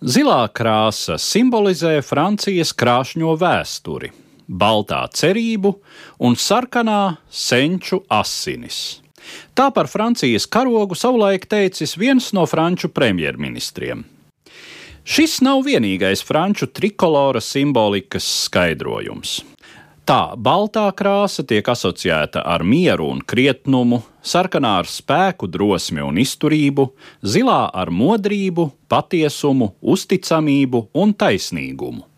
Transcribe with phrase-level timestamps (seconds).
[0.00, 4.08] Zilā krāsa simbolizē Francijas krāšņo vēsturi,
[4.48, 5.74] baltā cerību
[6.24, 9.02] un sarkanā senču asinis.
[9.52, 14.00] Tā par Francijas karogu savulaik teicis viens no franču premjerministriem.
[15.04, 19.42] Šis nav vienīgais franču trikolora simbolikas skaidrojums.
[20.10, 26.88] Tā baltā krāsa tiek asociēta ar mieru un krietnumu, sarkanā ar spēku, drosmi un izturību,
[27.22, 32.09] zilā ar modrību, patiesumu, uzticamību un taisnīgumu.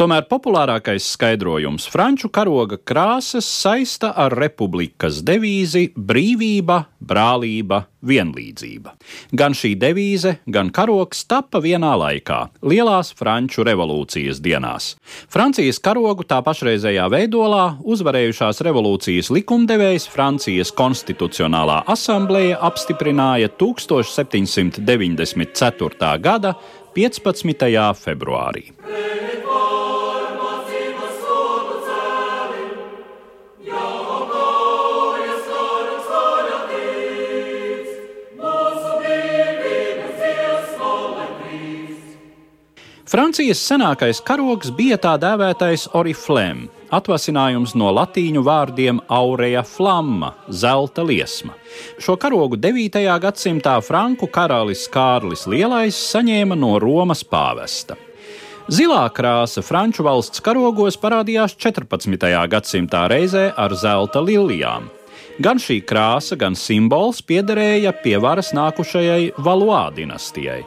[0.00, 8.94] Tomēr populārākais skaidrojums franču karoga krāsas saista ar republikas devīzi brīvība, brālība, vienlīdzība.
[9.36, 14.96] Gan šī devīze, gan karogs tappa vienā laikā, lielās franču revolūcijas dienās.
[15.28, 26.18] Francijas karogu tā pašreizējā veidolā uzvarējušās revolūcijas likumdevējs Francijas konstitucionālā asambleja apstiprināja 1794.
[26.24, 26.50] gada
[26.96, 27.94] 15.
[28.00, 28.64] februārī.
[43.10, 46.60] Francijas senākais karogs bija tā dēvētais oriflēm,
[46.94, 51.56] atvasinājums no latīņu vārdiem aureja flamma, zelta liesma.
[51.98, 53.00] Šo karogu 9.
[53.26, 57.98] gadsimtā franku karalis Kārlis Lielais saņēma no Romas pāvesta.
[58.70, 62.30] Zilā krāsa franču valsts karogos parādījās 14.
[62.54, 64.86] gadsimtā reizē ar zelta lilijām.
[65.42, 70.62] Gan šī krāsa, gan simbols piederēja pie varas nākušajai Valois dinastijai.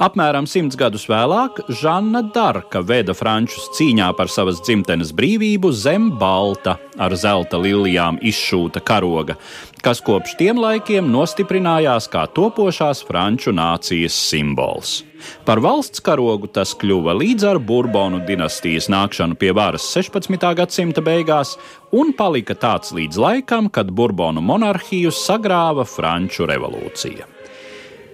[0.00, 6.78] Apmēram simts gadus vēlāk Žanna Darka veda frančus cīņā par savas dzimtenes brīvību zem balta
[7.00, 9.36] ar zelta lilijām izšūta karoga,
[9.84, 15.00] kas kopš tiem laikiem nostiprinājās kā topošās franču nācijas simbols.
[15.44, 20.46] Par valsts karogu tas kļuva līdz ar Burbonu dinastijas nākšanu pie varas 16.
[20.56, 21.56] gadsimta beigās
[21.92, 27.39] un palika tāds līdz laikam, kad Burbonu monarhiju sagrāva Franču revolūcija.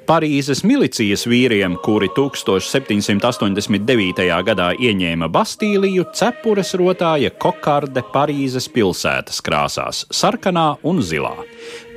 [0.06, 4.22] Parīzes milicijas vīriem, kuri 1789.
[4.47, 11.34] gadā ieņēma Bastīliju, cepures rotāja kokarde Parīzes pilsētas krāsās- sarkanā un zilā.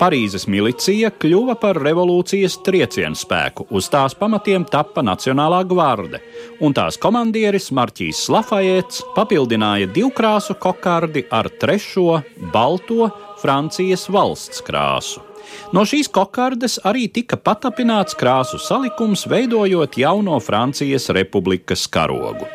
[0.02, 6.20] Parīzes milicija kļuva par revolūcijas triecienu spēku, uz tās pamatiem tappa Nacionālā gvarde,
[6.62, 15.29] un tās komandieris Marķīs Lafayets papildināja divkrāsu kokardi ar trešo, balto Francijas valsts krāsu.
[15.74, 22.48] No šīs kokardes arī tika patapināts krāsu salikums, veidojot jauno Francijas republikas karogu.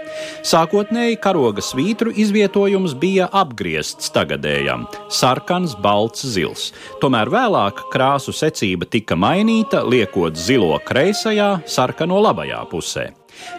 [0.47, 4.87] Sākotnēji karoga svītru izvietojums bija apgriezts tagadējam-
[5.21, 6.73] sarkans, balts, zils.
[7.01, 13.13] Tomēr vēlāk krāsu secība tika mainīta, liekot zilo kreisajā, sarkano labajā pusē.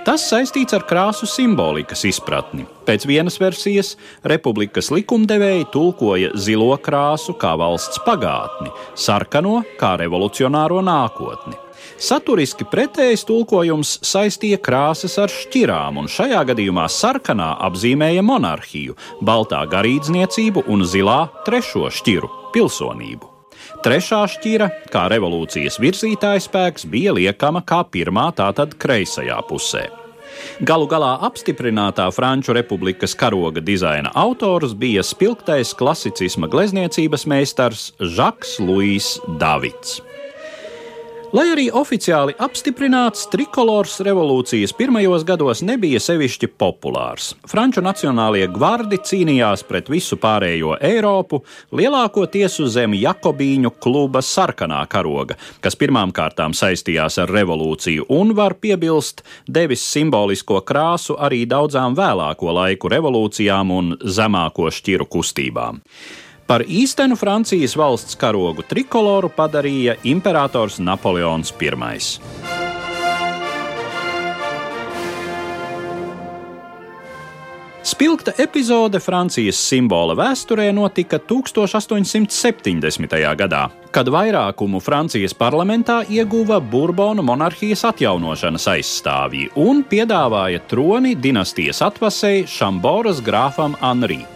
[0.05, 2.67] Tas saistīts ar krāsu simbolikas izpratni.
[2.85, 11.57] Pēc vienas versijas republikas likumdevēji tulkoja zilo krāsu kā valsts pagātni, sarkano kā revolucionāro nākotni.
[12.01, 20.65] Saturiski pretējs tulkojums saistīja krāsas ar šķirām, un šajā gadījumā sarkanā apzīmēja monarhiju, baltā garīdzniecību
[20.67, 23.34] un zilā trešo šķiru- pilsonību.
[23.85, 29.85] Trešā šķira, kā revolūcijas virzītājs spēks, bija liekama kā pirmā, tātad kreisajā pusē.
[30.67, 39.15] Galu galā apstiprinātā Franču republikas karoga dizaina autors bija spilgtais klasicisma glezniecības meistars Žaks Luis
[39.39, 40.01] Davids.
[41.35, 47.33] Lai arī oficiāli apstiprināts, trikolors revolūcijas pirmajos gados nebija sevišķi populārs.
[47.51, 51.41] Franču nacionālie gvardi cīnījās pret visu pārējo Eiropu,
[51.75, 58.55] lielākoties uz zem Jakobīņu kluba sarkanā karoga, kas pirmām kārtām saistījās ar revolūciju un, var
[58.55, 65.83] piebilst, devis simbolisko krāsu arī daudzām vēlāko laiku revolūcijām un zemāko šķiru kustībām.
[66.45, 71.81] Par īstenu Francijas valsts karogu trikoloru padarīja imperators Napoleons I.
[77.85, 83.17] Spilgta epizode Francijas simbola vēsturē notika 1870.
[83.41, 92.47] gadā, kad vairākumu Francijas parlamentā ieguva Bourbonu monarhijas atjaunošanas aizstāvji un piedāvāja troni dinastijas atvasēji
[92.49, 94.34] Šamboras grāfam Anrī.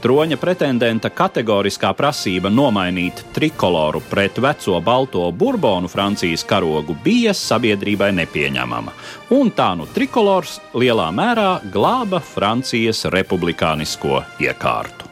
[0.00, 8.94] Troņa pretendenta kategoriskā prasība nomainīt trikoloru pret veco balto burbonu Francijas karogu bija sabiedrībai nepieņemama,
[9.36, 15.10] un tā nu trikolors lielā mērā glāba Francijas republikānisko iekārtu.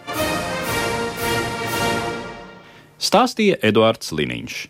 [2.99, 4.59] Stāstīja Eduards Liniņš.